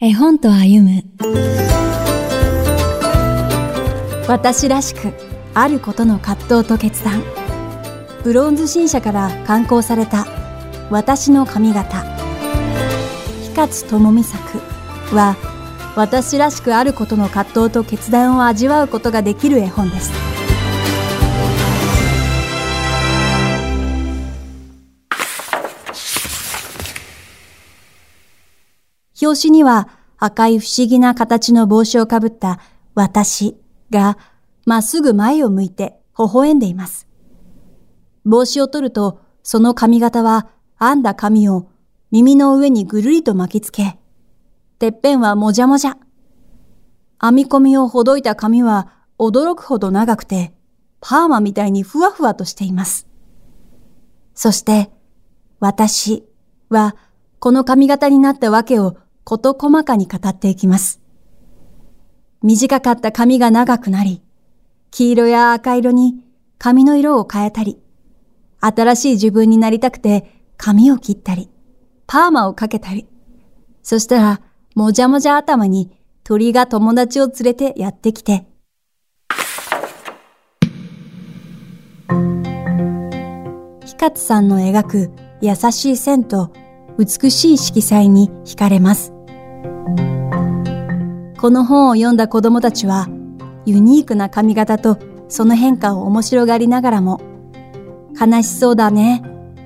[0.00, 1.02] 絵本と歩む。
[4.28, 5.12] 私らしく
[5.54, 7.20] あることの葛藤と決断。
[8.22, 10.24] ブロンズ新社から刊行された
[10.88, 12.04] 私の髪型。
[13.42, 14.58] 日勝智美作
[15.16, 15.34] は
[15.96, 20.27] 私らしくあることの葛藤と決断を味わうことができる絵本です。
[29.20, 29.88] 表紙には
[30.18, 32.60] 赤い不思議な形の帽子をかぶった
[32.94, 33.56] 私
[33.90, 34.18] が
[34.64, 37.08] まっすぐ前を向いて微笑んでいます。
[38.24, 41.70] 帽子を取るとその髪型は編んだ髪を
[42.10, 43.98] 耳の上にぐるりと巻きつけ、
[44.78, 45.96] てっぺんはもじゃもじゃ。
[47.20, 50.52] 編み込みをほどいた髪は驚くほど長くて、
[51.00, 53.06] パーマみたいにふわふわとしています。
[54.34, 54.90] そして、
[55.60, 56.24] 私
[56.70, 56.96] は
[57.40, 58.96] この髪型になったわけを
[59.28, 61.02] こと細かに語っていきます。
[62.42, 64.22] 短かった髪が長くなり、
[64.90, 66.14] 黄色や赤色に
[66.56, 67.78] 髪の色を変えたり、
[68.58, 71.50] 新しい自分になりたくて髪を切ったり、
[72.06, 73.06] パーマをかけたり、
[73.82, 74.40] そしたら
[74.74, 75.90] もじゃもじゃ頭に
[76.24, 78.46] 鳥が友達を連れてやってきて、
[83.84, 85.10] ヒカツさんの描く
[85.42, 86.50] 優しい線と
[86.98, 89.17] 美しい色彩に惹かれます。
[91.38, 93.06] この本を読んだ子供たちは、
[93.64, 97.20] ユニークな髪型とその変化を面白がりながらも、
[98.20, 99.22] 悲しそうだね、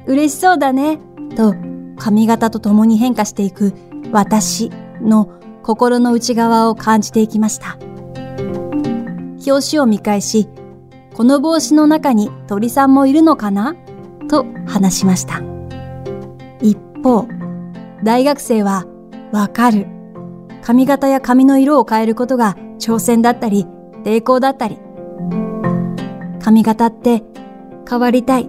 [0.07, 0.99] 嬉しそうだね、
[1.35, 1.55] と
[1.97, 3.73] 髪型と共に変化していく
[4.13, 4.71] 私
[5.01, 5.31] の
[5.63, 7.79] 心の内側を感じていきました。
[9.47, 10.49] 表紙を見返し、
[11.15, 13.75] この帽子の中に鳥さんもいるのかな？
[14.29, 15.41] と話しました。
[16.61, 17.27] 一方、
[18.05, 18.85] 大学生は
[19.33, 19.87] わかる
[20.63, 23.67] 髪型や髪の色を変えることが挑戦だったり、
[24.05, 24.79] 抵抗だったり。
[26.41, 27.25] 髪型って
[27.89, 28.49] 変わりたい、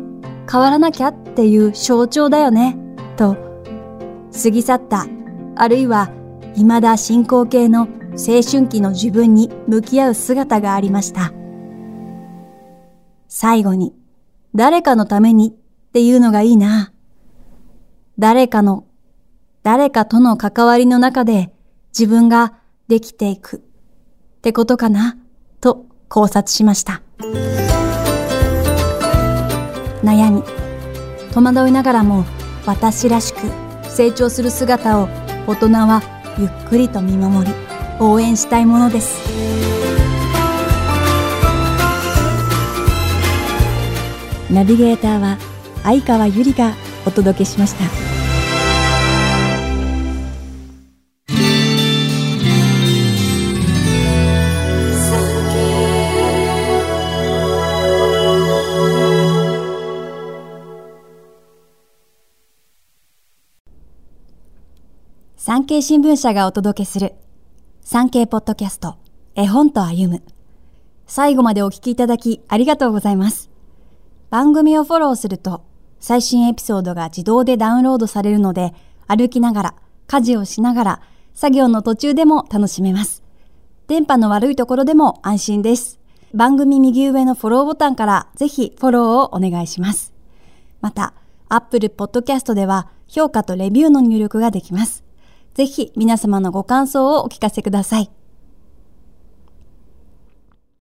[0.49, 2.77] 変わらなきゃっていう象徴だよね、
[3.17, 3.35] と、
[4.43, 5.07] 過ぎ去った、
[5.55, 6.11] あるいは
[6.55, 11.33] 未だ進行形の青春期の自分に向き合う姿がありました。
[13.27, 13.95] 最後に、
[14.53, 16.93] 誰かのためにっていうのがいいな。
[18.19, 18.85] 誰かの、
[19.63, 21.52] 誰かとの関わりの中で
[21.97, 22.53] 自分が
[22.87, 23.59] できていくっ
[24.41, 25.15] てことかな？
[25.61, 27.01] と考察しました。
[30.03, 30.43] 悩み、
[31.31, 32.25] 戸惑いながらも
[32.65, 33.39] 私らしく
[33.87, 35.07] 成長する姿を
[35.47, 36.01] 大人は
[36.39, 37.53] ゆっくりと見守り
[37.99, 39.21] 応援したいものです。
[44.51, 45.37] ナビゲーターは
[45.83, 46.73] 相川ゆりが
[47.05, 48.12] お届けしました。
[65.45, 67.15] 産経新聞社がお届けする
[67.81, 68.95] 産経ポッドキャスト
[69.35, 70.23] 絵本と歩む
[71.05, 73.51] 最後までお聞きいただきありがとうございます。
[74.29, 75.65] 番組をフォローすると
[75.99, 78.73] 最新エピソードが自動でダウンロードされるので
[79.05, 79.75] 歩きながら
[80.07, 81.01] 家事をしながら
[81.33, 83.21] 作業の途中でも楽しめます。
[83.89, 85.99] 電波の悪いところでも安心です。
[86.33, 90.13] 番組右上のフォローボタンからぜひフォローをお願いします。
[90.79, 91.13] また、
[91.49, 95.03] Apple Podcast では評価とレビューの入力ができます。
[95.53, 98.22] ぜひ皆様のご感想をお聞かせください。